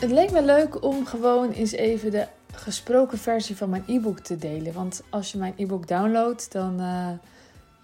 Het 0.00 0.10
leek 0.10 0.30
me 0.30 0.42
leuk 0.42 0.84
om 0.84 1.06
gewoon 1.06 1.50
eens 1.50 1.72
even 1.72 2.10
de 2.10 2.26
gesproken 2.52 3.18
versie 3.18 3.56
van 3.56 3.70
mijn 3.70 3.84
e-book 3.86 4.18
te 4.18 4.36
delen. 4.36 4.72
Want 4.72 5.02
als 5.10 5.32
je 5.32 5.38
mijn 5.38 5.52
e-book 5.56 5.88
downloadt, 5.88 6.52
dan 6.52 6.80
uh, 6.80 7.08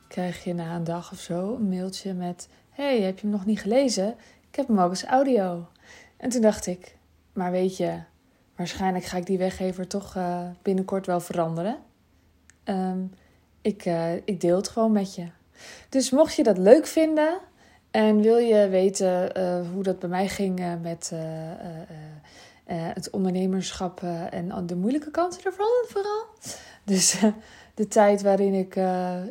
krijg 0.08 0.44
je 0.44 0.54
na 0.54 0.74
een 0.74 0.84
dag 0.84 1.12
of 1.12 1.18
zo 1.18 1.54
een 1.54 1.68
mailtje 1.68 2.14
met: 2.14 2.48
Hey, 2.70 3.00
heb 3.00 3.18
je 3.18 3.26
hem 3.26 3.30
nog 3.30 3.46
niet 3.46 3.60
gelezen? 3.60 4.14
Ik 4.50 4.56
heb 4.56 4.66
hem 4.66 4.80
ook 4.80 4.90
als 4.90 5.04
audio. 5.04 5.66
En 6.16 6.30
toen 6.30 6.40
dacht 6.40 6.66
ik: 6.66 6.96
Maar 7.32 7.50
weet 7.50 7.76
je, 7.76 7.98
waarschijnlijk 8.56 9.04
ga 9.04 9.16
ik 9.16 9.26
die 9.26 9.38
weggever 9.38 9.86
toch 9.86 10.14
uh, 10.16 10.40
binnenkort 10.62 11.06
wel 11.06 11.20
veranderen. 11.20 11.76
Um, 12.64 13.12
ik, 13.60 13.84
uh, 13.84 14.14
ik 14.14 14.40
deel 14.40 14.56
het 14.56 14.68
gewoon 14.68 14.92
met 14.92 15.14
je. 15.14 15.26
Dus 15.88 16.10
mocht 16.10 16.34
je 16.34 16.42
dat 16.42 16.58
leuk 16.58 16.86
vinden 16.86 17.38
en 17.96 18.20
wil 18.20 18.36
je 18.36 18.68
weten 18.68 19.40
hoe 19.72 19.82
dat 19.82 19.98
bij 19.98 20.08
mij 20.08 20.28
ging 20.28 20.80
met 20.82 21.10
uh, 21.14 21.20
het 22.66 23.10
ondernemerschap 23.10 24.02
en 24.30 24.66
de 24.66 24.76
moeilijke 24.76 25.10
kanten 25.10 25.44
ervan 25.44 25.84
vooral. 25.86 26.24
Dus 26.84 27.20
de 27.74 27.88
tijd 27.88 28.22
waarin 28.22 28.54
ik 28.54 28.76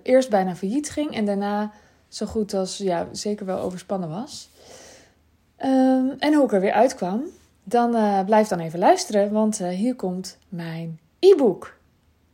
eerst 0.04 0.30
bijna 0.30 0.56
failliet 0.56 0.90
ging 0.90 1.16
en 1.16 1.26
daarna 1.26 1.72
zo 2.08 2.26
goed 2.26 2.54
als 2.54 2.78
ja, 2.78 3.08
zeker 3.12 3.46
wel 3.46 3.60
overspannen 3.60 4.10
was. 4.10 4.50
Um, 5.64 6.16
en 6.20 6.34
hoe 6.34 6.46
ik 6.46 6.54
er 6.54 6.62
weer 6.62 6.74
uitkwam, 6.74 7.24
dan 7.64 8.26
blijf 8.26 8.48
dan 8.48 8.60
even 8.60 8.80
luisteren, 8.80 9.32
want 9.32 9.58
hier 9.58 9.96
komt 9.96 10.38
mijn 10.50 11.00
e-book 11.20 11.78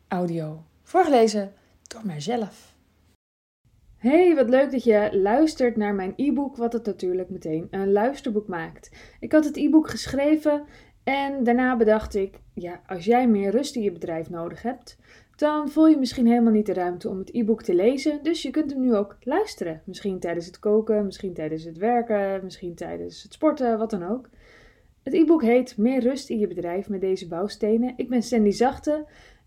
audio. 0.08 0.64
Voorgelezen 0.84 1.54
door 1.88 2.02
mijzelf. 2.04 2.71
Hey, 4.02 4.36
wat 4.36 4.50
leuk 4.50 4.72
dat 4.72 4.84
je 4.84 5.10
luistert 5.12 5.78
naar 5.78 5.96
mijn 5.96 6.14
e-book, 6.16 6.56
wat 6.56 6.74
het 6.74 6.86
natuurlijk 6.86 7.30
meteen 7.30 7.68
een 7.72 7.92
luisterboek 7.92 8.48
maakt. 8.48 8.92
Ik 9.20 9.32
had 9.32 9.46
het 9.46 9.58
e-book 9.58 9.90
geschreven 9.90 10.64
en 11.04 11.44
daarna 11.44 11.78
bedacht 11.78 12.16
ik, 12.16 12.40
ja, 12.54 12.82
als 12.88 13.06
jij 13.06 13.28
meer 13.28 13.52
rust 13.52 13.76
in 13.76 13.82
je 13.82 13.92
bedrijf 13.92 14.30
nodig 14.30 14.62
hebt, 14.62 14.98
dan 15.36 15.70
voel 15.70 15.88
je 15.88 15.98
misschien 15.98 16.28
helemaal 16.28 16.52
niet 16.52 16.66
de 16.66 16.74
ruimte 16.74 17.10
om 17.10 17.18
het 17.18 17.34
e-book 17.34 17.64
te 17.64 17.76
lezen. 17.76 18.24
Dus 18.24 18.42
je 18.42 18.50
kunt 18.50 18.72
hem 18.72 18.82
nu 18.82 18.96
ook 18.96 19.18
luisteren. 19.20 19.82
Misschien 19.86 20.20
tijdens 20.20 20.46
het 20.46 20.60
koken, 20.60 21.06
misschien 21.06 21.34
tijdens 21.34 21.64
het 21.64 21.78
werken, 21.78 22.44
misschien 22.44 22.76
tijdens 22.76 23.24
het 23.24 23.34
sporten, 23.34 23.78
wat 23.78 23.90
dan 23.90 24.04
ook. 24.04 24.30
Het 25.04 25.14
e-book 25.14 25.42
heet 25.42 25.78
Meer 25.78 26.00
rust 26.00 26.30
in 26.30 26.40
je 26.40 26.48
bedrijf 26.48 26.90
met 26.90 27.02
deze 27.02 27.28
bouwstenen. 27.28 27.94
Ik 27.96 28.10
ben 28.10 28.24
Sandy 28.24 28.52
Zachte 28.52 29.06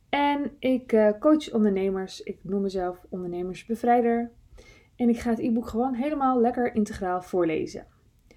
en 0.08 0.50
ik 0.58 0.92
uh, 0.92 1.10
coach 1.20 1.52
ondernemers. 1.52 2.22
Ik 2.22 2.38
noem 2.42 2.62
mezelf 2.62 3.04
ondernemersbevrijder. 3.08 4.30
En 4.96 5.08
ik 5.08 5.18
ga 5.18 5.30
het 5.30 5.38
e-book 5.38 5.68
gewoon 5.68 5.94
helemaal 5.94 6.40
lekker 6.40 6.74
integraal 6.74 7.22
voorlezen. 7.22 7.86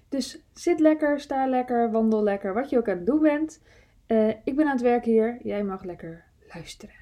Dus 0.08 0.48
zit 0.52 0.80
lekker, 0.80 1.20
sta 1.20 1.46
lekker, 1.46 1.90
wandel 1.90 2.22
lekker, 2.22 2.54
wat 2.54 2.70
je 2.70 2.78
ook 2.78 2.88
aan 2.88 2.96
het 2.96 3.06
doen 3.06 3.20
bent. 3.20 3.62
Uh, 4.06 4.28
ik 4.28 4.56
ben 4.56 4.66
aan 4.66 4.72
het 4.72 4.80
werk 4.80 5.04
hier, 5.04 5.38
jij 5.42 5.64
mag 5.64 5.84
lekker 5.84 6.24
luisteren. 6.54 6.94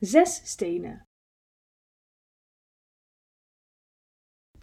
Zes 0.00 0.40
stenen. 0.44 1.04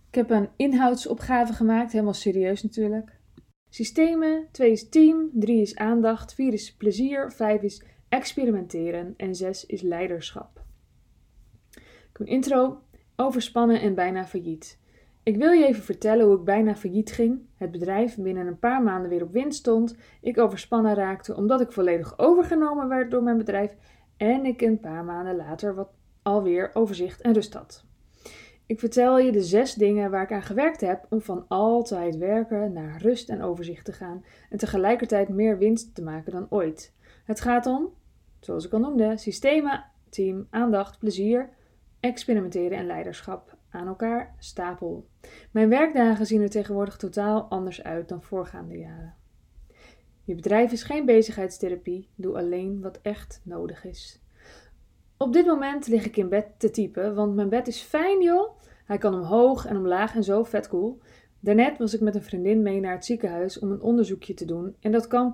Ik 0.07 0.19
heb 0.19 0.29
een 0.29 0.49
inhoudsopgave 0.55 1.53
gemaakt, 1.53 1.91
helemaal 1.91 2.13
serieus 2.13 2.63
natuurlijk. 2.63 3.19
Systemen, 3.69 4.47
2 4.51 4.71
is 4.71 4.89
team, 4.89 5.29
3 5.33 5.61
is 5.61 5.75
aandacht, 5.75 6.33
4 6.33 6.53
is 6.53 6.75
plezier, 6.75 7.31
5 7.31 7.61
is 7.61 7.85
experimenteren 8.09 9.13
en 9.17 9.35
6 9.35 9.65
is 9.65 9.81
leiderschap. 9.81 10.65
Ik 12.09 12.19
een 12.19 12.25
intro, 12.25 12.82
overspannen 13.15 13.81
en 13.81 13.95
bijna 13.95 14.25
failliet. 14.25 14.81
Ik 15.23 15.37
wil 15.37 15.51
je 15.51 15.65
even 15.65 15.83
vertellen 15.83 16.25
hoe 16.25 16.37
ik 16.37 16.43
bijna 16.43 16.75
failliet 16.75 17.11
ging, 17.11 17.39
het 17.57 17.71
bedrijf 17.71 18.17
binnen 18.17 18.47
een 18.47 18.59
paar 18.59 18.83
maanden 18.83 19.09
weer 19.09 19.23
op 19.23 19.31
winst 19.31 19.59
stond, 19.59 19.95
ik 20.21 20.37
overspannen 20.37 20.93
raakte 20.93 21.35
omdat 21.35 21.61
ik 21.61 21.71
volledig 21.71 22.19
overgenomen 22.19 22.87
werd 22.87 23.11
door 23.11 23.23
mijn 23.23 23.37
bedrijf 23.37 23.75
en 24.17 24.45
ik 24.45 24.61
een 24.61 24.79
paar 24.79 25.03
maanden 25.03 25.35
later 25.35 25.75
wat 25.75 25.89
alweer 26.21 26.69
overzicht 26.73 27.21
en 27.21 27.33
rust 27.33 27.53
had. 27.53 27.85
Ik 28.65 28.79
vertel 28.79 29.19
je 29.19 29.31
de 29.31 29.43
zes 29.43 29.73
dingen 29.73 30.11
waar 30.11 30.23
ik 30.23 30.31
aan 30.31 30.41
gewerkt 30.41 30.81
heb 30.81 31.05
om 31.09 31.21
van 31.21 31.45
altijd 31.47 32.17
werken 32.17 32.73
naar 32.73 33.01
rust 33.01 33.29
en 33.29 33.41
overzicht 33.41 33.85
te 33.85 33.91
gaan 33.91 34.25
en 34.49 34.57
tegelijkertijd 34.57 35.29
meer 35.29 35.57
winst 35.57 35.95
te 35.95 36.03
maken 36.03 36.31
dan 36.31 36.47
ooit. 36.49 36.93
Het 37.25 37.41
gaat 37.41 37.65
om, 37.65 37.89
zoals 38.39 38.65
ik 38.65 38.73
al 38.73 38.79
noemde, 38.79 39.17
systemen, 39.17 39.85
team, 40.09 40.47
aandacht, 40.49 40.99
plezier, 40.99 41.49
experimenteren 42.03 42.77
en 42.77 42.85
leiderschap 42.85 43.57
aan 43.69 43.87
elkaar 43.87 44.35
stapel. 44.39 45.07
Mijn 45.51 45.69
werkdagen 45.69 46.25
zien 46.25 46.41
er 46.41 46.49
tegenwoordig 46.49 46.97
totaal 46.97 47.41
anders 47.41 47.83
uit 47.83 48.09
dan 48.09 48.23
voorgaande 48.23 48.77
jaren. 48.77 49.13
Je 50.23 50.35
bedrijf 50.35 50.71
is 50.71 50.83
geen 50.83 51.05
bezigheidstherapie, 51.05 52.09
doe 52.15 52.37
alleen 52.37 52.81
wat 52.81 52.99
echt 53.01 53.41
nodig 53.43 53.85
is. 53.85 54.21
Op 55.17 55.33
dit 55.33 55.45
moment 55.45 55.87
lig 55.87 56.05
ik 56.05 56.17
in 56.17 56.29
bed 56.29 56.47
te 56.57 56.69
typen, 56.69 57.15
want 57.15 57.35
mijn 57.35 57.49
bed 57.49 57.67
is 57.67 57.81
fijn 57.81 58.21
joh. 58.21 58.59
Hij 58.85 58.97
kan 58.97 59.13
omhoog 59.13 59.65
en 59.65 59.77
omlaag 59.77 60.15
en 60.15 60.23
zo 60.23 60.43
vet 60.43 60.67
cool. 60.67 60.99
Daarnet 61.39 61.77
was 61.77 61.93
ik 61.93 62.01
met 62.01 62.15
een 62.15 62.23
vriendin 62.23 62.61
mee 62.61 62.79
naar 62.79 62.93
het 62.93 63.05
ziekenhuis 63.05 63.59
om 63.59 63.71
een 63.71 63.81
onderzoekje 63.81 64.33
te 64.33 64.45
doen 64.45 64.75
en 64.79 64.91
dat 64.91 65.07
kan 65.07 65.33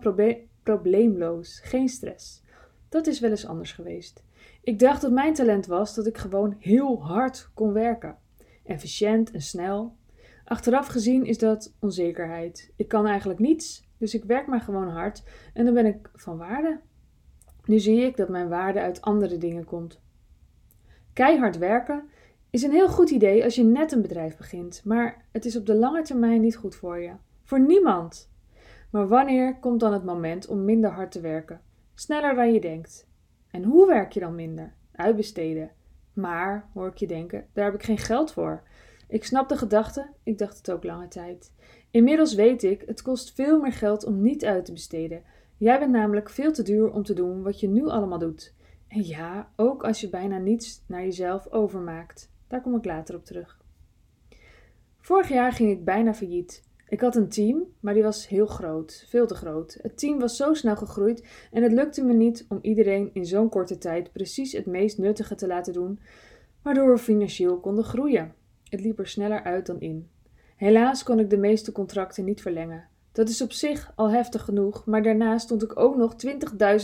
probleemloos, 0.64 1.60
geen 1.60 1.90
stress. 1.90 2.44
Dat 2.90 3.08
is 3.08 3.20
wel 3.20 3.30
eens 3.30 3.46
anders 3.46 3.72
geweest. 3.72 4.24
Ik 4.62 4.80
dacht 4.80 5.02
dat 5.02 5.12
mijn 5.12 5.34
talent 5.34 5.66
was 5.66 5.96
dat 5.96 6.06
ik 6.06 6.18
gewoon 6.18 6.56
heel 6.60 7.04
hard 7.04 7.50
kon 7.54 7.74
werken 7.74 8.18
efficiënt 8.70 9.32
en 9.32 9.42
snel. 9.42 9.96
Achteraf 10.46 10.88
gezien 10.88 11.26
is 11.26 11.38
dat 11.38 11.74
onzekerheid. 11.80 12.72
Ik 12.76 12.88
kan 12.88 13.08
eigenlijk 13.08 13.40
niets, 13.40 13.88
dus 13.98 14.14
ik 14.14 14.24
werk 14.24 14.48
maar 14.48 14.62
gewoon 14.62 14.90
hard 14.90 15.24
en 15.54 15.66
dan 15.66 15.74
ben 15.74 15.86
ik 15.86 16.10
van 16.14 16.38
waarde. 16.38 16.80
Nu 17.66 17.80
zie 17.80 18.02
ik 18.02 18.18
dat 18.18 18.30
mijn 18.30 18.50
waarde 18.50 18.80
uit 18.80 19.02
andere 19.02 19.38
dingen 19.38 19.66
komt. 19.66 20.02
Keihard 21.14 21.58
werken 21.58 22.10
is 22.50 22.64
een 22.64 22.72
heel 22.72 22.90
goed 22.90 23.10
idee 23.10 23.44
als 23.44 23.56
je 23.56 23.64
net 23.64 23.92
een 23.92 24.02
bedrijf 24.02 24.38
begint, 24.38 24.82
maar 24.86 25.26
het 25.32 25.46
is 25.46 25.56
op 25.56 25.66
de 25.66 25.76
lange 25.76 26.02
termijn 26.02 26.42
niet 26.42 26.56
goed 26.56 26.76
voor 26.76 27.00
je. 27.00 27.12
Voor 27.44 27.60
niemand. 27.60 28.32
Maar 28.92 29.08
wanneer 29.08 29.60
komt 29.60 29.80
dan 29.80 29.94
het 29.94 30.04
moment 30.04 30.48
om 30.48 30.66
minder 30.66 30.92
hard 30.92 31.12
te 31.12 31.20
werken? 31.20 31.62
Sneller 31.94 32.36
dan 32.36 32.54
je 32.54 32.62
denkt. 32.62 33.09
En 33.52 33.64
hoe 33.64 33.88
werk 33.88 34.12
je 34.12 34.20
dan 34.20 34.36
minder? 34.36 34.74
Uitbesteden. 34.92 35.72
Maar, 36.14 36.70
hoor 36.74 36.88
ik 36.88 36.98
je 36.98 37.08
denken, 37.08 37.48
daar 37.54 37.66
heb 37.66 37.74
ik 37.74 37.84
geen 37.84 37.98
geld 37.98 38.32
voor. 38.32 38.64
Ik 39.08 39.26
snap 39.26 39.50
de 39.50 39.58
gedachte, 39.58 40.10
ik 40.24 40.38
dacht 40.38 40.58
het 40.58 40.72
ook 40.72 40.84
lange 40.84 41.08
tijd. 41.08 41.54
Inmiddels 41.92 42.34
weet 42.34 42.64
ik, 42.64 42.84
het 42.86 43.02
kost 43.02 43.34
veel 43.34 43.60
meer 43.60 43.74
geld 43.74 44.06
om 44.06 44.22
niet 44.22 44.46
uit 44.46 44.66
te 44.66 44.72
besteden. 44.72 45.24
Jij 45.58 45.80
bent 45.80 45.92
namelijk 45.92 46.30
veel 46.30 46.52
te 46.52 46.64
duur 46.64 46.92
om 46.92 47.04
te 47.04 47.14
doen 47.14 47.44
wat 47.44 47.60
je 47.60 47.68
nu 47.68 47.88
allemaal 47.88 48.20
doet. 48.20 48.54
En 48.88 49.06
ja, 49.06 49.52
ook 49.56 49.84
als 49.84 50.02
je 50.02 50.10
bijna 50.10 50.38
niets 50.38 50.84
naar 50.88 51.02
jezelf 51.02 51.48
overmaakt. 51.52 52.32
Daar 52.48 52.62
kom 52.62 52.76
ik 52.76 52.86
later 52.86 53.16
op 53.16 53.26
terug. 53.26 53.62
Vorig 54.98 55.30
jaar 55.30 55.52
ging 55.52 55.72
ik 55.72 55.86
bijna 55.86 56.14
failliet. 56.14 56.69
Ik 56.90 57.02
had 57.02 57.16
een 57.16 57.30
team, 57.30 57.64
maar 57.80 57.94
die 57.94 58.04
was 58.04 58.28
heel 58.28 58.46
groot, 58.46 59.06
veel 59.08 59.28
te 59.28 59.36
groot. 59.36 59.78
Het 59.82 59.98
team 59.98 60.20
was 60.20 60.36
zo 60.36 60.54
snel 60.54 60.76
gegroeid 60.76 61.28
en 61.52 61.64
het 61.64 61.72
lukte 61.72 62.04
me 62.04 62.14
niet 62.14 62.46
om 62.50 62.60
iedereen 62.62 63.10
in 63.14 63.26
zo'n 63.26 63.50
korte 63.50 63.78
tijd 63.78 64.12
precies 64.12 64.52
het 64.52 64.66
meest 64.66 64.98
nuttige 64.98 65.36
te 65.36 65.48
laten 65.48 65.74
doen, 65.74 66.00
waardoor 66.62 66.92
we 66.92 66.98
financieel 66.98 67.60
konden 67.60 67.84
groeien. 67.84 68.34
Het 68.70 68.82
liep 68.82 69.00
er 69.00 69.08
sneller 69.08 69.44
uit 69.44 69.66
dan 69.66 69.80
in. 69.80 70.08
Helaas 70.56 71.04
kon 71.04 71.20
ik 71.20 71.30
de 71.30 71.38
meeste 71.38 71.72
contracten 71.72 72.26
niet 72.26 72.42
verlengen. 72.42 72.88
Dat 73.12 73.30
is 73.30 73.42
op 73.42 73.52
zich 73.52 73.92
al 73.96 74.10
heftig 74.10 74.42
genoeg, 74.42 74.86
maar 74.86 75.04
daarna 75.04 75.38
stond 75.38 75.64
ik 75.64 75.80
ook 75.80 75.96
nog 75.96 76.16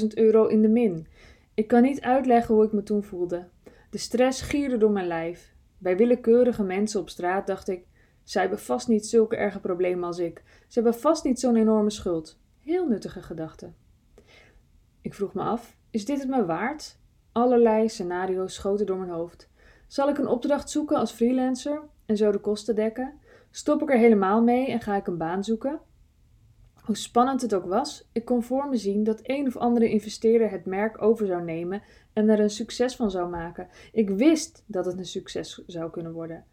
20.000 0.01 0.07
euro 0.13 0.45
in 0.45 0.61
de 0.61 0.69
min. 0.69 1.07
Ik 1.53 1.67
kan 1.67 1.81
niet 1.81 2.01
uitleggen 2.01 2.55
hoe 2.55 2.65
ik 2.65 2.71
me 2.71 2.83
toen 2.83 3.03
voelde. 3.03 3.47
De 3.89 3.97
stress 3.97 4.41
gierde 4.41 4.77
door 4.77 4.91
mijn 4.91 5.07
lijf. 5.07 5.53
Bij 5.77 5.97
willekeurige 5.97 6.63
mensen 6.63 6.99
op 6.99 7.09
straat 7.09 7.47
dacht 7.47 7.67
ik: 7.67 7.85
zij 8.25 8.41
hebben 8.41 8.59
vast 8.59 8.87
niet 8.87 9.05
zulke 9.05 9.35
erge 9.35 9.59
problemen 9.59 10.03
als 10.03 10.19
ik. 10.19 10.43
Ze 10.67 10.81
hebben 10.81 10.99
vast 10.99 11.23
niet 11.23 11.39
zo'n 11.39 11.55
enorme 11.55 11.89
schuld. 11.89 12.39
Heel 12.59 12.87
nuttige 12.87 13.21
gedachte. 13.21 13.71
Ik 15.01 15.13
vroeg 15.13 15.33
me 15.33 15.41
af: 15.41 15.77
is 15.89 16.05
dit 16.05 16.19
het 16.19 16.29
me 16.29 16.45
waard? 16.45 16.97
Allerlei 17.31 17.89
scenario's 17.89 18.53
schoten 18.53 18.85
door 18.85 18.97
mijn 18.97 19.11
hoofd. 19.11 19.49
Zal 19.87 20.09
ik 20.09 20.17
een 20.17 20.27
opdracht 20.27 20.69
zoeken 20.69 20.97
als 20.97 21.11
freelancer 21.11 21.81
en 22.05 22.17
zo 22.17 22.31
de 22.31 22.39
kosten 22.39 22.75
dekken? 22.75 23.13
Stop 23.51 23.81
ik 23.81 23.89
er 23.89 23.97
helemaal 23.97 24.41
mee 24.41 24.67
en 24.67 24.81
ga 24.81 24.95
ik 24.95 25.07
een 25.07 25.17
baan 25.17 25.43
zoeken? 25.43 25.79
Hoe 26.83 26.97
spannend 26.97 27.41
het 27.41 27.53
ook 27.53 27.65
was, 27.65 28.09
ik 28.11 28.25
kon 28.25 28.43
voor 28.43 28.69
me 28.69 28.77
zien 28.77 29.03
dat 29.03 29.19
een 29.23 29.47
of 29.47 29.57
andere 29.57 29.89
investeerder 29.89 30.51
het 30.51 30.65
merk 30.65 31.01
over 31.01 31.27
zou 31.27 31.43
nemen 31.43 31.81
en 32.13 32.29
er 32.29 32.39
een 32.39 32.49
succes 32.49 32.95
van 32.95 33.11
zou 33.11 33.29
maken. 33.29 33.67
Ik 33.91 34.09
wist 34.09 34.63
dat 34.65 34.85
het 34.85 34.97
een 34.97 35.05
succes 35.05 35.63
zou 35.67 35.91
kunnen 35.91 36.11
worden. 36.11 36.45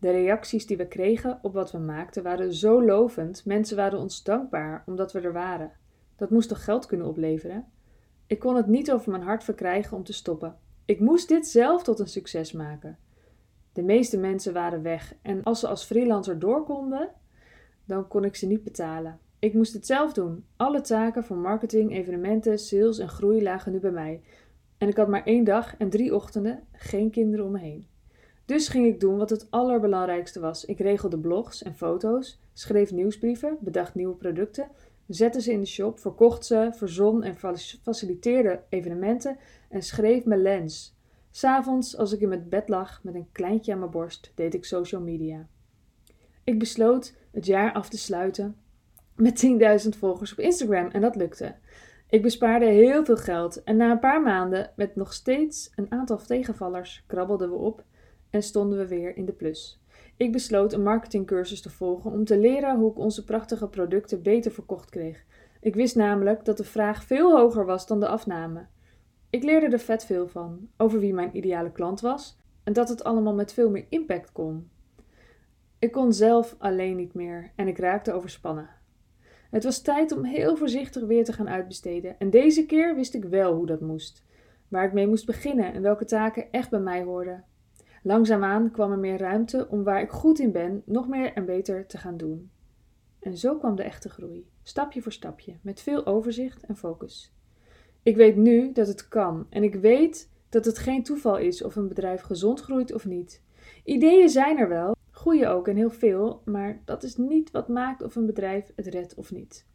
De 0.00 0.10
reacties 0.10 0.66
die 0.66 0.76
we 0.76 0.86
kregen 0.86 1.38
op 1.42 1.52
wat 1.52 1.72
we 1.72 1.78
maakten 1.78 2.22
waren 2.22 2.54
zo 2.54 2.84
lovend. 2.84 3.44
Mensen 3.44 3.76
waren 3.76 3.98
ons 3.98 4.22
dankbaar 4.22 4.82
omdat 4.86 5.12
we 5.12 5.20
er 5.20 5.32
waren. 5.32 5.72
Dat 6.16 6.30
moest 6.30 6.48
toch 6.48 6.64
geld 6.64 6.86
kunnen 6.86 7.06
opleveren? 7.06 7.66
Ik 8.26 8.38
kon 8.38 8.56
het 8.56 8.66
niet 8.66 8.92
over 8.92 9.10
mijn 9.10 9.22
hart 9.22 9.44
verkrijgen 9.44 9.96
om 9.96 10.04
te 10.04 10.12
stoppen. 10.12 10.56
Ik 10.84 11.00
moest 11.00 11.28
dit 11.28 11.46
zelf 11.46 11.82
tot 11.82 11.98
een 11.98 12.08
succes 12.08 12.52
maken. 12.52 12.98
De 13.72 13.82
meeste 13.82 14.18
mensen 14.18 14.52
waren 14.52 14.82
weg 14.82 15.14
en 15.22 15.42
als 15.42 15.60
ze 15.60 15.68
als 15.68 15.84
freelancer 15.84 16.38
door 16.38 16.64
konden, 16.64 17.08
dan 17.84 18.08
kon 18.08 18.24
ik 18.24 18.36
ze 18.36 18.46
niet 18.46 18.64
betalen. 18.64 19.18
Ik 19.38 19.54
moest 19.54 19.72
het 19.72 19.86
zelf 19.86 20.12
doen. 20.12 20.44
Alle 20.56 20.80
taken 20.80 21.24
voor 21.24 21.36
marketing, 21.36 21.92
evenementen, 21.92 22.58
sales 22.58 22.98
en 22.98 23.08
groei 23.08 23.42
lagen 23.42 23.72
nu 23.72 23.80
bij 23.80 23.90
mij. 23.90 24.22
En 24.78 24.88
ik 24.88 24.96
had 24.96 25.08
maar 25.08 25.24
één 25.24 25.44
dag 25.44 25.76
en 25.76 25.90
drie 25.90 26.14
ochtenden, 26.14 26.62
geen 26.72 27.10
kinderen 27.10 27.46
om 27.46 27.52
me 27.52 27.58
heen. 27.58 27.86
Dus 28.50 28.68
ging 28.68 28.86
ik 28.86 29.00
doen 29.00 29.16
wat 29.16 29.30
het 29.30 29.50
allerbelangrijkste 29.50 30.40
was. 30.40 30.64
Ik 30.64 30.78
regelde 30.78 31.18
blogs 31.18 31.62
en 31.62 31.74
foto's, 31.74 32.40
schreef 32.52 32.92
nieuwsbrieven, 32.92 33.58
bedacht 33.60 33.94
nieuwe 33.94 34.14
producten, 34.14 34.68
zette 35.06 35.40
ze 35.40 35.52
in 35.52 35.60
de 35.60 35.66
shop, 35.66 35.98
verkocht 35.98 36.44
ze, 36.46 36.70
verzon 36.76 37.22
en 37.22 37.36
faciliteerde 37.82 38.62
evenementen 38.68 39.38
en 39.68 39.82
schreef 39.82 40.24
mijn 40.24 40.42
lens. 40.42 40.96
S'avonds, 41.30 41.96
als 41.96 42.12
ik 42.12 42.20
in 42.20 42.28
mijn 42.28 42.48
bed 42.48 42.68
lag 42.68 43.02
met 43.02 43.14
een 43.14 43.28
kleintje 43.32 43.72
aan 43.72 43.78
mijn 43.78 43.90
borst, 43.90 44.32
deed 44.34 44.54
ik 44.54 44.64
social 44.64 45.00
media. 45.00 45.48
Ik 46.44 46.58
besloot 46.58 47.14
het 47.32 47.46
jaar 47.46 47.72
af 47.72 47.88
te 47.88 47.98
sluiten 47.98 48.56
met 49.14 49.46
10.000 49.84 49.98
volgers 49.98 50.32
op 50.32 50.38
Instagram 50.38 50.88
en 50.88 51.00
dat 51.00 51.16
lukte. 51.16 51.54
Ik 52.08 52.22
bespaarde 52.22 52.66
heel 52.66 53.04
veel 53.04 53.16
geld 53.16 53.62
en 53.62 53.76
na 53.76 53.90
een 53.90 53.98
paar 53.98 54.22
maanden, 54.22 54.70
met 54.76 54.96
nog 54.96 55.12
steeds 55.12 55.72
een 55.74 55.90
aantal 55.92 56.18
tegenvallers, 56.18 57.04
krabbelden 57.06 57.50
we 57.50 57.56
op 57.56 57.84
en 58.30 58.42
stonden 58.42 58.78
we 58.78 58.86
weer 58.86 59.16
in 59.16 59.24
de 59.24 59.32
plus. 59.32 59.80
Ik 60.16 60.32
besloot 60.32 60.72
een 60.72 60.82
marketingcursus 60.82 61.60
te 61.60 61.70
volgen 61.70 62.10
om 62.10 62.24
te 62.24 62.38
leren 62.38 62.78
hoe 62.78 62.90
ik 62.90 62.98
onze 62.98 63.24
prachtige 63.24 63.68
producten 63.68 64.22
beter 64.22 64.50
verkocht 64.50 64.90
kreeg. 64.90 65.24
Ik 65.60 65.74
wist 65.74 65.96
namelijk 65.96 66.44
dat 66.44 66.56
de 66.56 66.64
vraag 66.64 67.04
veel 67.04 67.36
hoger 67.36 67.64
was 67.64 67.86
dan 67.86 68.00
de 68.00 68.08
afname. 68.08 68.66
Ik 69.30 69.42
leerde 69.42 69.66
er 69.66 69.78
vet 69.78 70.04
veel 70.04 70.28
van, 70.28 70.68
over 70.76 71.00
wie 71.00 71.14
mijn 71.14 71.36
ideale 71.36 71.72
klant 71.72 72.00
was 72.00 72.38
en 72.64 72.72
dat 72.72 72.88
het 72.88 73.04
allemaal 73.04 73.34
met 73.34 73.52
veel 73.52 73.70
meer 73.70 73.86
impact 73.88 74.32
kon. 74.32 74.70
Ik 75.78 75.92
kon 75.92 76.12
zelf 76.12 76.56
alleen 76.58 76.96
niet 76.96 77.14
meer 77.14 77.52
en 77.56 77.68
ik 77.68 77.78
raakte 77.78 78.12
overspannen. 78.12 78.68
Het 79.50 79.64
was 79.64 79.82
tijd 79.82 80.12
om 80.12 80.24
heel 80.24 80.56
voorzichtig 80.56 81.02
weer 81.02 81.24
te 81.24 81.32
gaan 81.32 81.48
uitbesteden 81.48 82.18
en 82.18 82.30
deze 82.30 82.66
keer 82.66 82.94
wist 82.94 83.14
ik 83.14 83.24
wel 83.24 83.54
hoe 83.54 83.66
dat 83.66 83.80
moest, 83.80 84.24
waar 84.68 84.84
ik 84.84 84.92
mee 84.92 85.06
moest 85.06 85.26
beginnen 85.26 85.72
en 85.72 85.82
welke 85.82 86.04
taken 86.04 86.50
echt 86.50 86.70
bij 86.70 86.80
mij 86.80 87.02
hoorden. 87.02 87.44
Langzaamaan 88.02 88.70
kwam 88.70 88.92
er 88.92 88.98
meer 88.98 89.18
ruimte 89.18 89.66
om 89.68 89.82
waar 89.82 90.00
ik 90.00 90.10
goed 90.10 90.38
in 90.38 90.52
ben 90.52 90.82
nog 90.84 91.08
meer 91.08 91.32
en 91.32 91.44
beter 91.44 91.86
te 91.86 91.98
gaan 91.98 92.16
doen. 92.16 92.50
En 93.20 93.36
zo 93.36 93.56
kwam 93.56 93.76
de 93.76 93.82
echte 93.82 94.08
groei, 94.08 94.48
stapje 94.62 95.02
voor 95.02 95.12
stapje, 95.12 95.56
met 95.62 95.80
veel 95.80 96.06
overzicht 96.06 96.66
en 96.66 96.76
focus. 96.76 97.32
Ik 98.02 98.16
weet 98.16 98.36
nu 98.36 98.72
dat 98.72 98.86
het 98.86 99.08
kan 99.08 99.46
en 99.50 99.62
ik 99.62 99.74
weet 99.74 100.30
dat 100.48 100.64
het 100.64 100.78
geen 100.78 101.02
toeval 101.02 101.38
is 101.38 101.62
of 101.62 101.76
een 101.76 101.88
bedrijf 101.88 102.20
gezond 102.20 102.60
groeit 102.60 102.92
of 102.92 103.06
niet. 103.06 103.42
Ideeën 103.84 104.28
zijn 104.28 104.58
er 104.58 104.68
wel, 104.68 104.94
groeien 105.10 105.50
ook 105.50 105.68
en 105.68 105.76
heel 105.76 105.90
veel, 105.90 106.42
maar 106.44 106.82
dat 106.84 107.02
is 107.02 107.16
niet 107.16 107.50
wat 107.50 107.68
maakt 107.68 108.02
of 108.02 108.16
een 108.16 108.26
bedrijf 108.26 108.72
het 108.76 108.86
redt 108.86 109.14
of 109.14 109.32
niet. 109.32 109.66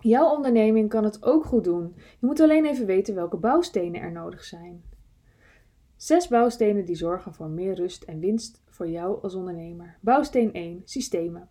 Jouw 0.00 0.34
onderneming 0.34 0.88
kan 0.88 1.04
het 1.04 1.24
ook 1.24 1.44
goed 1.44 1.64
doen. 1.64 1.94
Je 1.96 2.26
moet 2.26 2.40
alleen 2.40 2.64
even 2.64 2.86
weten 2.86 3.14
welke 3.14 3.36
bouwstenen 3.36 4.00
er 4.00 4.12
nodig 4.12 4.44
zijn. 4.44 4.82
Zes 6.08 6.28
bouwstenen 6.28 6.84
die 6.84 6.96
zorgen 6.96 7.34
voor 7.34 7.48
meer 7.48 7.74
rust 7.74 8.02
en 8.02 8.20
winst 8.20 8.62
voor 8.66 8.88
jou 8.88 9.22
als 9.22 9.34
ondernemer. 9.34 9.96
Bouwsteen 10.00 10.52
1: 10.52 10.82
systemen. 10.84 11.48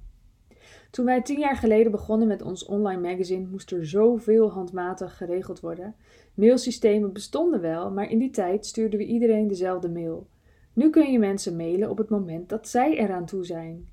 Toen 0.92 1.06
wij 1.06 1.22
tien 1.22 1.40
jaar 1.40 1.56
geleden 1.56 1.92
begonnen 1.92 2.28
met 2.28 2.42
ons 2.42 2.66
online 2.66 3.02
magazine, 3.02 3.48
moest 3.48 3.72
er 3.72 3.88
zoveel 3.88 4.52
handmatig 4.52 5.18
geregeld 5.18 5.60
worden. 5.60 5.96
Mailsystemen 6.34 7.14
bestonden 7.14 7.62
wel, 7.62 7.92
maar 7.92 8.10
in 8.10 8.20
die 8.20 8.30
tijd 8.30 8.66
stuurden 8.66 9.00
we 9.00 9.06
iedereen 9.06 9.48
dezelfde 9.48 9.90
mail. 9.90 10.28
Nu 10.74 10.90
kun 10.90 11.12
je 11.12 11.20
mensen 11.20 11.56
mailen 11.56 11.90
op 11.90 11.98
het 11.98 12.10
moment 12.10 12.50
dat 12.50 12.68
zij 12.68 12.98
eraan 12.98 13.26
toe 13.26 13.46
zijn. 13.46 13.90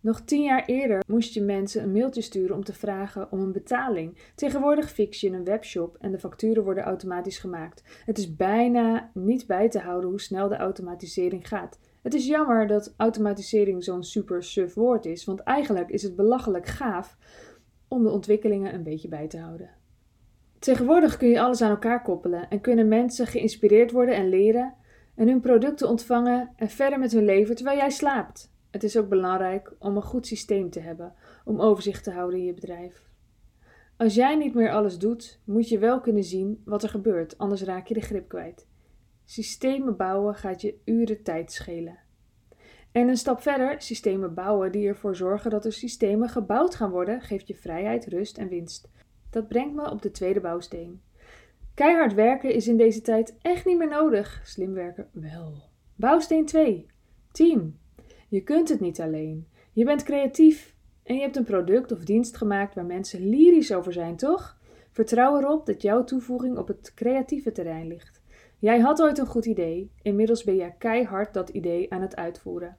Nog 0.00 0.20
tien 0.20 0.42
jaar 0.42 0.64
eerder 0.66 1.02
moest 1.06 1.34
je 1.34 1.42
mensen 1.42 1.82
een 1.82 1.92
mailtje 1.92 2.20
sturen 2.20 2.56
om 2.56 2.64
te 2.64 2.72
vragen 2.72 3.32
om 3.32 3.40
een 3.40 3.52
betaling. 3.52 4.18
Tegenwoordig 4.34 4.90
fix 4.90 5.20
je 5.20 5.30
een 5.30 5.44
webshop 5.44 5.96
en 6.00 6.10
de 6.10 6.18
facturen 6.18 6.64
worden 6.64 6.84
automatisch 6.84 7.38
gemaakt. 7.38 8.02
Het 8.04 8.18
is 8.18 8.36
bijna 8.36 9.10
niet 9.14 9.46
bij 9.46 9.68
te 9.68 9.78
houden 9.78 10.10
hoe 10.10 10.20
snel 10.20 10.48
de 10.48 10.56
automatisering 10.56 11.48
gaat. 11.48 11.78
Het 12.02 12.14
is 12.14 12.26
jammer 12.26 12.66
dat 12.66 12.94
automatisering 12.96 13.84
zo'n 13.84 14.02
super 14.02 14.42
suf 14.42 14.74
woord 14.74 15.04
is, 15.04 15.24
want 15.24 15.40
eigenlijk 15.40 15.90
is 15.90 16.02
het 16.02 16.16
belachelijk 16.16 16.66
gaaf 16.66 17.16
om 17.88 18.02
de 18.02 18.10
ontwikkelingen 18.10 18.74
een 18.74 18.82
beetje 18.82 19.08
bij 19.08 19.28
te 19.28 19.38
houden. 19.38 19.70
Tegenwoordig 20.58 21.16
kun 21.16 21.28
je 21.28 21.40
alles 21.40 21.62
aan 21.62 21.70
elkaar 21.70 22.02
koppelen 22.02 22.48
en 22.48 22.60
kunnen 22.60 22.88
mensen 22.88 23.26
geïnspireerd 23.26 23.90
worden 23.90 24.14
en 24.14 24.28
leren 24.28 24.74
en 25.14 25.28
hun 25.28 25.40
producten 25.40 25.88
ontvangen 25.88 26.52
en 26.56 26.68
verder 26.68 26.98
met 26.98 27.12
hun 27.12 27.24
leven 27.24 27.56
terwijl 27.56 27.76
jij 27.76 27.90
slaapt. 27.90 28.56
Het 28.70 28.82
is 28.82 28.96
ook 28.96 29.08
belangrijk 29.08 29.72
om 29.78 29.96
een 29.96 30.02
goed 30.02 30.26
systeem 30.26 30.70
te 30.70 30.80
hebben 30.80 31.14
om 31.44 31.60
overzicht 31.60 32.04
te 32.04 32.10
houden 32.10 32.38
in 32.38 32.44
je 32.44 32.54
bedrijf. 32.54 33.06
Als 33.96 34.14
jij 34.14 34.36
niet 34.36 34.54
meer 34.54 34.72
alles 34.72 34.98
doet, 34.98 35.40
moet 35.44 35.68
je 35.68 35.78
wel 35.78 36.00
kunnen 36.00 36.24
zien 36.24 36.62
wat 36.64 36.82
er 36.82 36.88
gebeurt, 36.88 37.38
anders 37.38 37.62
raak 37.62 37.86
je 37.86 37.94
de 37.94 38.00
grip 38.00 38.28
kwijt. 38.28 38.66
Systemen 39.24 39.96
bouwen 39.96 40.34
gaat 40.34 40.60
je 40.60 40.80
uren 40.84 41.22
tijd 41.22 41.52
schelen. 41.52 41.98
En 42.92 43.08
een 43.08 43.16
stap 43.16 43.40
verder, 43.40 43.82
systemen 43.82 44.34
bouwen 44.34 44.72
die 44.72 44.88
ervoor 44.88 45.16
zorgen 45.16 45.50
dat 45.50 45.64
er 45.64 45.72
systemen 45.72 46.28
gebouwd 46.28 46.74
gaan 46.74 46.90
worden, 46.90 47.20
geeft 47.20 47.48
je 47.48 47.54
vrijheid, 47.54 48.06
rust 48.06 48.38
en 48.38 48.48
winst. 48.48 48.90
Dat 49.30 49.48
brengt 49.48 49.74
me 49.74 49.90
op 49.90 50.02
de 50.02 50.10
tweede 50.10 50.40
bouwsteen. 50.40 51.02
Keihard 51.74 52.14
werken 52.14 52.54
is 52.54 52.68
in 52.68 52.76
deze 52.76 53.00
tijd 53.00 53.36
echt 53.42 53.64
niet 53.64 53.78
meer 53.78 53.88
nodig. 53.88 54.40
Slim 54.44 54.72
werken 54.72 55.08
wel. 55.12 55.62
Bouwsteen 55.94 56.46
2. 56.46 56.86
Team. 57.32 57.78
Je 58.28 58.40
kunt 58.40 58.68
het 58.68 58.80
niet 58.80 59.00
alleen. 59.00 59.48
Je 59.72 59.84
bent 59.84 60.02
creatief 60.02 60.74
en 61.02 61.14
je 61.14 61.20
hebt 61.20 61.36
een 61.36 61.44
product 61.44 61.92
of 61.92 62.04
dienst 62.04 62.36
gemaakt 62.36 62.74
waar 62.74 62.84
mensen 62.84 63.28
lyrisch 63.28 63.74
over 63.74 63.92
zijn, 63.92 64.16
toch? 64.16 64.58
Vertrouw 64.90 65.38
erop 65.38 65.66
dat 65.66 65.82
jouw 65.82 66.04
toevoeging 66.04 66.58
op 66.58 66.68
het 66.68 66.92
creatieve 66.94 67.52
terrein 67.52 67.86
ligt. 67.86 68.22
Jij 68.58 68.78
had 68.78 69.02
ooit 69.02 69.18
een 69.18 69.26
goed 69.26 69.46
idee, 69.46 69.92
inmiddels 70.02 70.44
ben 70.44 70.56
jij 70.56 70.74
keihard 70.78 71.34
dat 71.34 71.48
idee 71.48 71.92
aan 71.92 72.00
het 72.00 72.16
uitvoeren. 72.16 72.76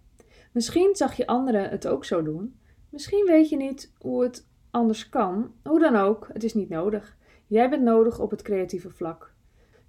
Misschien 0.52 0.96
zag 0.96 1.14
je 1.14 1.28
anderen 1.28 1.70
het 1.70 1.88
ook 1.88 2.06
zo 2.06 2.24
doen. 2.24 2.60
Misschien 2.90 3.26
weet 3.26 3.50
je 3.50 3.58
niet 3.58 3.94
hoe 3.98 4.24
het 4.24 4.48
anders 4.72 5.10
kan. 5.10 5.54
Hoe 5.64 5.80
dan 5.80 5.96
ook, 5.96 6.30
het 6.34 6.44
is 6.44 6.54
niet 6.54 6.70
nodig. 6.70 7.18
Jij 7.48 7.70
bent 7.70 7.84
nodig 7.84 8.20
op 8.20 8.32
het 8.32 8.42
creatieve 8.42 8.90
vlak. 8.90 9.34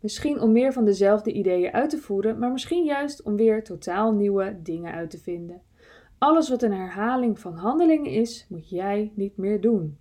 Misschien 0.00 0.40
om 0.40 0.52
meer 0.52 0.72
van 0.72 0.84
dezelfde 0.84 1.32
ideeën 1.32 1.72
uit 1.72 1.90
te 1.90 1.98
voeren, 1.98 2.38
maar 2.38 2.52
misschien 2.52 2.84
juist 2.84 3.22
om 3.22 3.36
weer 3.36 3.64
totaal 3.64 4.12
nieuwe 4.12 4.58
dingen 4.62 4.92
uit 4.92 5.10
te 5.10 5.18
vinden. 5.18 5.62
Alles 6.18 6.48
wat 6.48 6.62
een 6.62 6.72
herhaling 6.72 7.38
van 7.38 7.54
handelingen 7.54 8.10
is, 8.10 8.46
moet 8.48 8.68
jij 8.68 9.12
niet 9.14 9.36
meer 9.36 9.60
doen. 9.60 9.98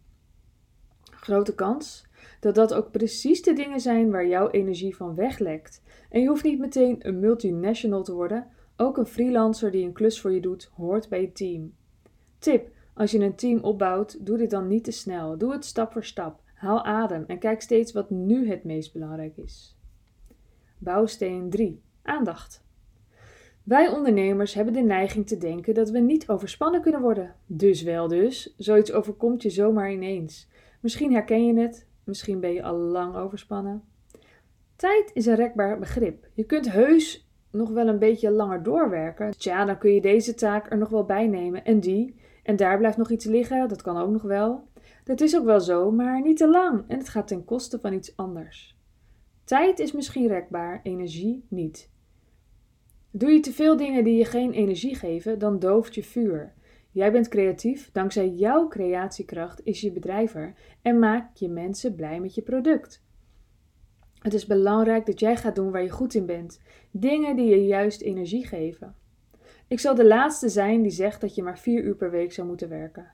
Grote 1.02 1.56
kans 1.56 2.08
dat 2.40 2.56
dat 2.56 2.74
ook 2.74 2.92
precies 2.92 3.42
de 3.42 3.54
dingen 3.54 3.80
zijn 3.80 4.12
waar 4.12 4.28
jouw 4.28 4.50
energie 4.50 4.96
van 4.96 5.16
weglekt. 5.16 5.82
En 6.10 6.22
je 6.22 6.28
hoeft 6.28 6.44
niet 6.44 6.60
meteen 6.60 6.96
een 7.00 7.20
multinational 7.20 8.04
te 8.04 8.14
worden, 8.14 8.48
ook 8.78 8.98
een 8.98 9.06
freelancer 9.06 9.72
die 9.72 9.86
een 9.86 9.94
klus 9.94 10.22
voor 10.22 10.32
je 10.32 10.42
doet, 10.42 10.72
hoort 10.76 11.10
bij 11.10 11.22
je 11.22 11.32
team. 11.32 11.74
Tip: 12.40 12.70
als 12.94 13.12
je 13.12 13.20
een 13.20 13.36
team 13.36 13.60
opbouwt, 13.60 14.26
doe 14.26 14.38
dit 14.38 14.50
dan 14.50 14.68
niet 14.68 14.84
te 14.84 14.92
snel. 14.92 15.38
Doe 15.38 15.52
het 15.52 15.66
stap 15.66 15.92
voor 15.92 16.04
stap. 16.04 16.42
Haal 16.54 16.84
adem 16.84 17.24
en 17.28 17.40
kijk 17.40 17.62
steeds 17.62 17.92
wat 17.92 18.10
nu 18.10 18.48
het 18.50 18.64
meest 18.64 18.94
belangrijk 18.94 19.38
is. 19.38 19.79
Bouwsteen 20.82 21.50
3. 21.50 21.82
Aandacht. 22.02 22.64
Wij 23.64 23.88
ondernemers 23.90 24.54
hebben 24.54 24.74
de 24.74 24.82
neiging 24.82 25.28
te 25.28 25.38
denken 25.38 25.74
dat 25.74 25.90
we 25.90 26.00
niet 26.00 26.30
overspannen 26.30 26.82
kunnen 26.82 27.02
worden. 27.02 27.36
Dus 27.46 27.82
wel 27.82 28.08
dus, 28.08 28.54
zoiets 28.58 28.92
overkomt 28.92 29.42
je 29.42 29.50
zomaar 29.50 29.92
ineens. 29.92 30.50
Misschien 30.82 31.14
herken 31.14 31.46
je 31.46 31.60
het, 31.60 31.88
misschien 32.04 32.40
ben 32.40 32.54
je 32.54 32.64
al 32.64 32.76
lang 32.76 33.16
overspannen. 33.16 33.84
Tijd 34.76 35.12
is 35.14 35.26
een 35.26 35.36
rekbaar 35.36 35.80
begrip. 35.80 36.28
Je 36.34 36.44
kunt 36.44 36.72
heus 36.72 37.30
nog 37.52 37.70
wel 37.70 37.88
een 37.88 38.00
beetje 38.00 38.32
langer 38.32 38.64
doorwerken. 38.64 39.32
Tja, 39.38 39.66
dan 39.66 39.78
kun 39.78 39.94
je 39.94 40.02
deze 40.02 40.34
taak 40.34 40.72
er 40.72 40.78
nog 40.78 40.90
wel 40.90 41.06
bij 41.06 41.28
nemen 41.28 41.66
en 41.66 41.80
die. 41.80 42.16
En 42.44 42.56
daar 42.56 42.78
blijft 42.78 42.98
nog 42.98 43.10
iets 43.10 43.26
liggen, 43.26 43.68
dat 43.68 43.82
kan 43.82 43.98
ook 43.98 44.12
nog 44.12 44.22
wel. 44.22 44.68
Dat 45.04 45.22
is 45.22 45.38
ook 45.38 45.46
wel 45.46 45.60
zo, 45.60 45.92
maar 45.92 46.22
niet 46.22 46.38
te 46.38 46.50
lang 46.50 46.84
en 46.88 46.98
het 46.98 47.10
gaat 47.10 47.28
ten 47.28 47.46
koste 47.46 47.80
van 47.80 47.94
iets 47.94 48.18
anders. 48.18 48.79
Tijd 49.50 49.80
is 49.80 49.92
misschien 49.92 50.28
rekbaar, 50.28 50.80
energie 50.84 51.46
niet. 51.48 51.90
Doe 53.12 53.32
je 53.32 53.40
te 53.40 53.52
veel 53.52 53.78
dingen 53.78 54.04
die 54.04 54.18
je 54.18 54.26
geen 54.26 54.52
energie 54.52 54.96
geven, 54.96 55.40
dan 55.40 55.60
dooft 55.60 55.96
je 55.96 56.04
vuur. 56.04 56.54
Jij 56.92 57.12
bent 57.12 57.28
creatief, 57.28 57.92
dankzij 57.92 58.30
jouw 58.30 58.68
creatiekracht 58.68 59.62
is 59.64 59.82
je 59.82 59.92
bedrijf 59.92 60.36
er 60.36 60.54
en 60.82 61.00
maak 61.00 61.36
je 61.36 61.50
mensen 61.50 61.96
blij 61.96 62.20
met 62.20 62.36
je 62.36 62.42
product. 62.42 63.04
Het 64.20 64.34
is 64.34 64.46
belangrijk 64.46 65.06
dat 65.06 65.20
jij 65.20 65.36
gaat 65.36 65.56
doen 65.56 65.72
waar 65.72 65.84
je 65.84 65.90
goed 65.90 66.14
in 66.14 66.26
bent, 66.26 66.62
dingen 66.92 67.36
die 67.36 67.50
je 67.50 67.66
juist 67.66 68.02
energie 68.02 68.46
geven. 68.46 68.96
Ik 69.68 69.80
zal 69.80 69.96
de 69.96 70.06
laatste 70.06 70.50
zijn 70.50 70.82
die 70.82 70.92
zegt 70.92 71.22
dat 71.22 71.36
je 71.36 71.44
maar 71.44 71.60
vier 71.60 71.84
uur 71.84 71.96
per 71.96 72.12
week 72.12 72.34
zou 72.34 72.48
moeten 72.48 72.70
werken. 72.70 73.12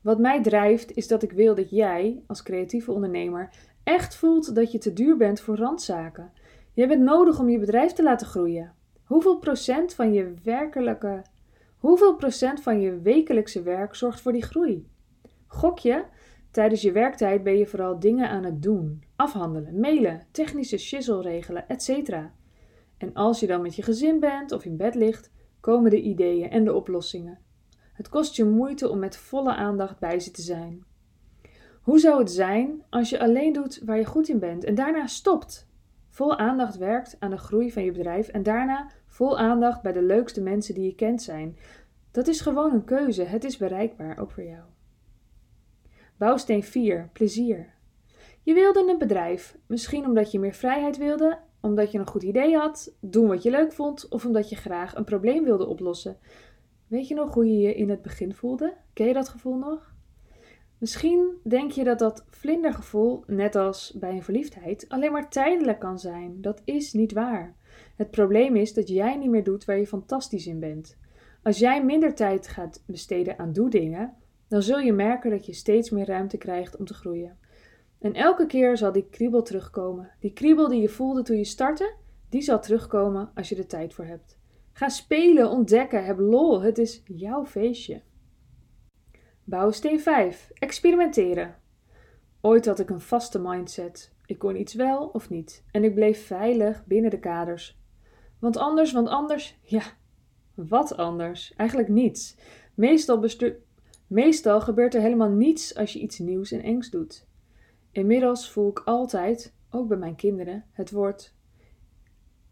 Wat 0.00 0.18
mij 0.18 0.42
drijft 0.42 0.96
is 0.96 1.08
dat 1.08 1.22
ik 1.22 1.32
wil 1.32 1.54
dat 1.54 1.70
jij, 1.70 2.22
als 2.26 2.42
creatieve 2.42 2.92
ondernemer, 2.92 3.50
echt 3.84 4.14
voelt 4.14 4.54
dat 4.54 4.72
je 4.72 4.78
te 4.78 4.92
duur 4.92 5.16
bent 5.16 5.40
voor 5.40 5.56
randzaken. 5.56 6.32
Je 6.72 6.86
bent 6.86 7.02
nodig 7.02 7.38
om 7.38 7.48
je 7.48 7.58
bedrijf 7.58 7.92
te 7.92 8.02
laten 8.02 8.26
groeien. 8.26 8.74
Hoeveel 9.04 9.38
procent 9.38 9.94
van 9.94 10.12
je 10.12 10.34
werkelijke, 10.42 11.22
hoeveel 11.78 12.16
procent 12.16 12.62
van 12.62 12.80
je 12.80 13.00
wekelijkse 13.00 13.62
werk 13.62 13.94
zorgt 13.94 14.20
voor 14.20 14.32
die 14.32 14.42
groei? 14.42 14.88
Gok 15.46 15.78
je? 15.78 16.04
Tijdens 16.50 16.82
je 16.82 16.92
werktijd 16.92 17.42
ben 17.42 17.58
je 17.58 17.66
vooral 17.66 17.98
dingen 17.98 18.28
aan 18.28 18.44
het 18.44 18.62
doen, 18.62 19.02
afhandelen, 19.16 19.80
mailen, 19.80 20.26
technische 20.30 20.78
shizzle 20.78 21.22
regelen, 21.22 21.68
etc. 21.68 22.14
En 22.98 23.14
als 23.14 23.40
je 23.40 23.46
dan 23.46 23.62
met 23.62 23.76
je 23.76 23.82
gezin 23.82 24.20
bent 24.20 24.52
of 24.52 24.64
in 24.64 24.76
bed 24.76 24.94
ligt, 24.94 25.30
komen 25.60 25.90
de 25.90 26.00
ideeën 26.00 26.50
en 26.50 26.64
de 26.64 26.74
oplossingen. 26.74 27.38
Het 27.92 28.08
kost 28.08 28.36
je 28.36 28.44
moeite 28.44 28.88
om 28.88 28.98
met 28.98 29.16
volle 29.16 29.54
aandacht 29.54 29.98
bij 29.98 30.20
ze 30.20 30.30
te 30.30 30.42
zijn. 30.42 30.84
Hoe 31.80 31.98
zou 31.98 32.18
het 32.18 32.30
zijn 32.30 32.82
als 32.90 33.10
je 33.10 33.20
alleen 33.20 33.52
doet 33.52 33.80
waar 33.84 33.96
je 33.96 34.04
goed 34.04 34.28
in 34.28 34.38
bent 34.38 34.64
en 34.64 34.74
daarna 34.74 35.06
stopt? 35.06 35.68
Vol 36.08 36.38
aandacht 36.38 36.76
werkt 36.76 37.16
aan 37.18 37.30
de 37.30 37.38
groei 37.38 37.72
van 37.72 37.84
je 37.84 37.92
bedrijf 37.92 38.28
en 38.28 38.42
daarna 38.42 38.90
vol 39.06 39.38
aandacht 39.38 39.82
bij 39.82 39.92
de 39.92 40.02
leukste 40.02 40.40
mensen 40.40 40.74
die 40.74 40.84
je 40.84 40.94
kent 40.94 41.22
zijn. 41.22 41.56
Dat 42.10 42.28
is 42.28 42.40
gewoon 42.40 42.72
een 42.72 42.84
keuze. 42.84 43.22
Het 43.22 43.44
is 43.44 43.56
bereikbaar, 43.56 44.18
ook 44.18 44.30
voor 44.30 44.44
jou. 44.44 44.62
Bouwsteen 46.16 46.62
4. 46.62 47.10
Plezier. 47.12 47.74
Je 48.42 48.54
wilde 48.54 48.90
een 48.90 48.98
bedrijf, 48.98 49.58
misschien 49.66 50.06
omdat 50.06 50.30
je 50.30 50.38
meer 50.38 50.54
vrijheid 50.54 50.96
wilde, 50.96 51.38
omdat 51.60 51.92
je 51.92 51.98
een 51.98 52.06
goed 52.06 52.22
idee 52.22 52.56
had, 52.56 52.92
doen 53.00 53.28
wat 53.28 53.42
je 53.42 53.50
leuk 53.50 53.72
vond 53.72 54.08
of 54.08 54.24
omdat 54.24 54.48
je 54.48 54.56
graag 54.56 54.94
een 54.94 55.04
probleem 55.04 55.44
wilde 55.44 55.66
oplossen. 55.66 56.18
Weet 56.86 57.08
je 57.08 57.14
nog 57.14 57.34
hoe 57.34 57.46
je 57.46 57.58
je 57.58 57.74
in 57.74 57.90
het 57.90 58.02
begin 58.02 58.34
voelde? 58.34 58.76
Ken 58.92 59.06
je 59.06 59.12
dat 59.12 59.28
gevoel 59.28 59.56
nog? 59.56 59.94
Misschien 60.80 61.36
denk 61.42 61.70
je 61.70 61.84
dat 61.84 61.98
dat 61.98 62.24
vlindergevoel, 62.30 63.24
net 63.26 63.56
als 63.56 63.96
bij 63.98 64.10
een 64.10 64.22
verliefdheid, 64.22 64.84
alleen 64.88 65.12
maar 65.12 65.30
tijdelijk 65.30 65.78
kan 65.78 65.98
zijn. 65.98 66.40
Dat 66.40 66.62
is 66.64 66.92
niet 66.92 67.12
waar. 67.12 67.56
Het 67.96 68.10
probleem 68.10 68.56
is 68.56 68.74
dat 68.74 68.88
jij 68.88 69.16
niet 69.16 69.30
meer 69.30 69.44
doet 69.44 69.64
waar 69.64 69.78
je 69.78 69.86
fantastisch 69.86 70.46
in 70.46 70.60
bent. 70.60 70.96
Als 71.42 71.58
jij 71.58 71.84
minder 71.84 72.14
tijd 72.14 72.48
gaat 72.48 72.82
besteden 72.86 73.38
aan 73.38 73.52
doedingen, 73.52 74.14
dan 74.48 74.62
zul 74.62 74.78
je 74.78 74.92
merken 74.92 75.30
dat 75.30 75.46
je 75.46 75.52
steeds 75.52 75.90
meer 75.90 76.06
ruimte 76.06 76.38
krijgt 76.38 76.76
om 76.76 76.84
te 76.84 76.94
groeien. 76.94 77.38
En 77.98 78.14
elke 78.14 78.46
keer 78.46 78.76
zal 78.76 78.92
die 78.92 79.08
kriebel 79.10 79.42
terugkomen. 79.42 80.10
Die 80.20 80.32
kriebel 80.32 80.68
die 80.68 80.80
je 80.80 80.88
voelde 80.88 81.22
toen 81.22 81.36
je 81.36 81.44
startte, 81.44 81.94
die 82.28 82.42
zal 82.42 82.60
terugkomen 82.60 83.30
als 83.34 83.48
je 83.48 83.56
er 83.56 83.66
tijd 83.66 83.94
voor 83.94 84.04
hebt. 84.04 84.38
Ga 84.72 84.88
spelen, 84.88 85.50
ontdekken, 85.50 86.04
heb 86.04 86.18
lol. 86.18 86.62
Het 86.62 86.78
is 86.78 87.02
jouw 87.04 87.46
feestje. 87.46 88.00
Bouwsteen 89.50 90.00
5. 90.00 90.50
Experimenteren. 90.54 91.56
Ooit 92.40 92.66
had 92.66 92.78
ik 92.78 92.90
een 92.90 93.00
vaste 93.00 93.40
mindset. 93.40 94.12
Ik 94.26 94.38
kon 94.38 94.60
iets 94.60 94.74
wel 94.74 95.06
of 95.06 95.30
niet. 95.30 95.64
En 95.70 95.84
ik 95.84 95.94
bleef 95.94 96.26
veilig 96.26 96.84
binnen 96.86 97.10
de 97.10 97.18
kaders. 97.18 97.80
Want 98.38 98.56
anders, 98.56 98.92
want 98.92 99.08
anders, 99.08 99.58
ja, 99.62 99.82
wat 100.54 100.96
anders? 100.96 101.54
Eigenlijk 101.56 101.88
niets. 101.88 102.36
Meestal, 104.06 104.60
gebeurt 104.60 104.94
er 104.94 105.00
helemaal 105.00 105.30
niets 105.30 105.74
als 105.74 105.92
je 105.92 106.00
iets 106.00 106.18
nieuws 106.18 106.52
en 106.52 106.62
engs 106.62 106.90
doet. 106.90 107.26
Inmiddels 107.90 108.50
voel 108.50 108.70
ik 108.70 108.82
altijd, 108.84 109.54
ook 109.70 109.88
bij 109.88 109.98
mijn 109.98 110.16
kinderen, 110.16 110.64
het 110.70 110.90
woord. 110.90 111.34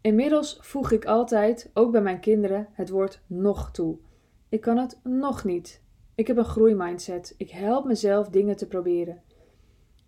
Inmiddels 0.01 0.57
voeg 0.61 0.91
ik 0.91 1.05
altijd, 1.05 1.69
ook 1.73 1.91
bij 1.91 2.01
mijn 2.01 2.19
kinderen, 2.19 2.67
het 2.71 2.89
woord 2.89 3.21
nog 3.27 3.71
toe. 3.71 3.97
Ik 4.49 4.61
kan 4.61 4.77
het 4.77 4.99
nog 5.03 5.43
niet. 5.43 5.87
Ik 6.19 6.27
heb 6.27 6.37
een 6.37 6.45
groeimindset. 6.45 7.33
Ik 7.37 7.49
help 7.49 7.85
mezelf 7.85 8.29
dingen 8.29 8.55
te 8.55 8.67
proberen. 8.67 9.21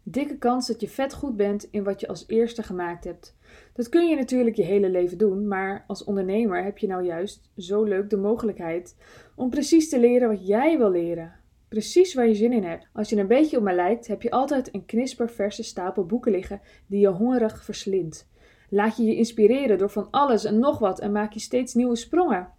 Dikke 0.03 0.37
kans 0.37 0.67
dat 0.67 0.81
je 0.81 0.87
vet 0.89 1.13
goed 1.13 1.35
bent 1.37 1.67
in 1.69 1.83
wat 1.83 1.99
je 1.99 2.07
als 2.07 2.23
eerste 2.27 2.63
gemaakt 2.63 3.03
hebt. 3.03 3.35
Dat 3.73 3.89
kun 3.89 4.07
je 4.07 4.15
natuurlijk 4.15 4.55
je 4.55 4.63
hele 4.63 4.89
leven 4.89 5.17
doen, 5.17 5.47
maar 5.47 5.83
als 5.87 6.03
ondernemer 6.03 6.63
heb 6.63 6.77
je 6.77 6.87
nou 6.87 7.03
juist 7.03 7.51
zo 7.57 7.83
leuk 7.83 8.09
de 8.09 8.17
mogelijkheid 8.17 8.95
om 9.35 9.49
precies 9.49 9.89
te 9.89 9.99
leren 9.99 10.29
wat 10.29 10.47
jij 10.47 10.77
wil 10.77 10.91
leren. 10.91 11.33
Precies 11.67 12.13
waar 12.13 12.27
je 12.27 12.35
zin 12.35 12.53
in 12.53 12.63
hebt. 12.63 12.87
Als 12.93 13.09
je 13.09 13.15
een 13.15 13.27
beetje 13.27 13.57
op 13.57 13.63
me 13.63 13.73
lijkt, 13.73 14.07
heb 14.07 14.21
je 14.21 14.31
altijd 14.31 14.73
een 14.73 14.85
knisperverse 14.85 15.63
stapel 15.63 16.05
boeken 16.05 16.31
liggen 16.31 16.61
die 16.87 16.99
je 16.99 17.07
hongerig 17.07 17.63
verslindt. 17.63 18.29
Laat 18.69 18.97
je 18.97 19.03
je 19.03 19.15
inspireren 19.15 19.77
door 19.77 19.89
van 19.89 20.07
alles 20.09 20.43
en 20.43 20.59
nog 20.59 20.79
wat 20.79 20.99
en 20.99 21.11
maak 21.11 21.33
je 21.33 21.39
steeds 21.39 21.73
nieuwe 21.73 21.95
sprongen. 21.95 22.49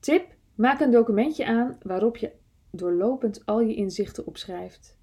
Tip: 0.00 0.26
maak 0.54 0.80
een 0.80 0.90
documentje 0.90 1.46
aan 1.46 1.78
waarop 1.82 2.16
je 2.16 2.30
doorlopend 2.76 3.46
al 3.46 3.60
je 3.60 3.74
inzichten 3.74 4.26
opschrijft. 4.26 4.98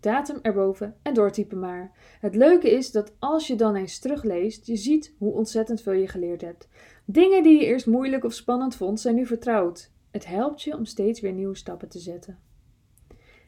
Datum 0.00 0.38
erboven 0.42 0.96
en 1.02 1.14
doortypen 1.14 1.58
maar. 1.58 1.92
Het 2.20 2.34
leuke 2.34 2.70
is 2.70 2.90
dat 2.90 3.12
als 3.18 3.46
je 3.46 3.54
dan 3.54 3.76
eens 3.76 3.98
terugleest, 3.98 4.66
je 4.66 4.76
ziet 4.76 5.14
hoe 5.18 5.32
ontzettend 5.32 5.82
veel 5.82 5.92
je 5.92 6.08
geleerd 6.08 6.40
hebt. 6.40 6.68
Dingen 7.04 7.42
die 7.42 7.60
je 7.60 7.66
eerst 7.66 7.86
moeilijk 7.86 8.24
of 8.24 8.32
spannend 8.32 8.76
vond, 8.76 9.00
zijn 9.00 9.14
nu 9.14 9.26
vertrouwd. 9.26 9.90
Het 10.10 10.26
helpt 10.26 10.62
je 10.62 10.76
om 10.76 10.84
steeds 10.84 11.20
weer 11.20 11.32
nieuwe 11.32 11.56
stappen 11.56 11.88
te 11.88 11.98
zetten. 11.98 12.38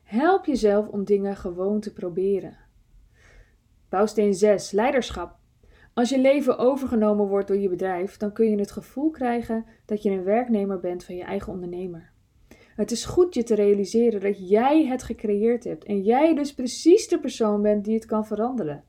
Help 0.03 0.45
jezelf 0.45 0.89
om 0.89 1.05
dingen 1.05 1.37
gewoon 1.37 1.81
te 1.81 1.93
proberen. 1.93 2.57
Bouwsteen 3.89 4.35
6. 4.35 4.71
Leiderschap. 4.71 5.37
Als 5.95 6.09
je 6.09 6.21
leven 6.21 6.59
overgenomen 6.59 7.27
wordt 7.27 7.49
door 7.49 7.57
je 7.57 7.69
bedrijf, 7.69 8.17
dan 8.17 8.33
kun 8.33 8.51
je 8.51 8.59
het 8.59 8.71
gevoel 8.71 9.11
krijgen 9.11 9.65
dat 9.85 10.03
je 10.03 10.11
een 10.11 10.25
werknemer 10.25 10.81
bent 10.81 11.05
van 11.05 11.15
je 11.15 11.25
eigen 11.25 11.53
ondernemer. 11.53 12.13
Het 12.79 12.91
is 12.91 13.05
goed 13.05 13.35
je 13.35 13.43
te 13.43 13.55
realiseren 13.55 14.21
dat 14.21 14.49
jij 14.49 14.87
het 14.87 15.03
gecreëerd 15.03 15.65
hebt 15.65 15.85
en 15.85 16.03
jij 16.03 16.35
dus 16.35 16.55
precies 16.55 17.09
de 17.09 17.21
persoon 17.21 17.63
bent 17.63 17.85
die 17.85 17.95
het 17.95 18.07
kan 18.07 18.27
veranderen. 18.27 18.85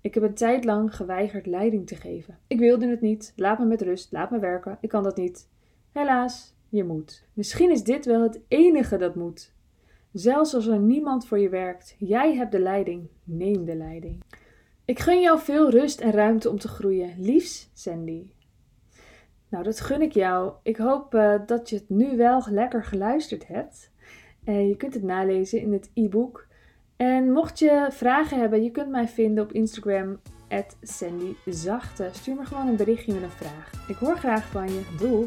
Ik 0.00 0.14
heb 0.14 0.22
een 0.22 0.34
tijd 0.34 0.64
lang 0.64 0.96
geweigerd 0.96 1.46
leiding 1.46 1.86
te 1.86 1.96
geven. 1.96 2.38
Ik 2.46 2.58
wilde 2.58 2.88
het 2.88 3.00
niet. 3.00 3.32
Laat 3.36 3.58
me 3.58 3.64
met 3.64 3.82
rust, 3.82 4.12
laat 4.12 4.30
me 4.30 4.38
werken. 4.38 4.78
Ik 4.80 4.88
kan 4.88 5.02
dat 5.02 5.16
niet. 5.16 5.48
Helaas, 5.92 6.54
je 6.68 6.84
moet. 6.84 7.26
Misschien 7.32 7.70
is 7.70 7.82
dit 7.82 8.06
wel 8.06 8.22
het 8.22 8.40
enige 8.48 8.96
dat 8.96 9.14
moet. 9.14 9.52
Zelfs 10.12 10.54
als 10.54 10.66
er 10.66 10.78
niemand 10.78 11.26
voor 11.26 11.38
je 11.38 11.48
werkt, 11.48 11.96
jij 11.98 12.34
hebt 12.34 12.52
de 12.52 12.60
leiding. 12.60 13.08
Neem 13.24 13.64
de 13.64 13.76
leiding. 13.76 14.22
Ik 14.84 14.98
gun 14.98 15.20
jou 15.20 15.38
veel 15.38 15.70
rust 15.70 16.00
en 16.00 16.12
ruimte 16.12 16.50
om 16.50 16.58
te 16.58 16.68
groeien. 16.68 17.14
Liefs, 17.18 17.70
Sandy. 17.74 18.26
Nou, 19.48 19.64
dat 19.64 19.80
gun 19.80 20.02
ik 20.02 20.12
jou. 20.12 20.52
Ik 20.62 20.76
hoop 20.76 21.14
uh, 21.14 21.34
dat 21.46 21.70
je 21.70 21.76
het 21.76 21.88
nu 21.88 22.16
wel 22.16 22.42
lekker 22.50 22.84
geluisterd 22.84 23.46
hebt. 23.46 23.90
Uh, 24.44 24.68
je 24.68 24.76
kunt 24.76 24.94
het 24.94 25.02
nalezen 25.02 25.60
in 25.60 25.72
het 25.72 25.90
e-book. 25.94 26.46
En 26.96 27.32
mocht 27.32 27.58
je 27.58 27.86
vragen 27.90 28.38
hebben, 28.38 28.62
je 28.62 28.70
kunt 28.70 28.90
mij 28.90 29.08
vinden 29.08 29.44
op 29.44 29.52
Instagram, 29.52 30.20
Sandy 30.82 31.34
Zachte. 31.46 32.08
Stuur 32.12 32.34
me 32.34 32.44
gewoon 32.44 32.68
een 32.68 32.76
berichtje 32.76 33.12
met 33.12 33.22
een 33.22 33.30
vraag. 33.30 33.88
Ik 33.88 33.96
hoor 33.96 34.16
graag 34.16 34.46
van 34.46 34.72
je. 34.72 34.96
Doei! 34.98 35.26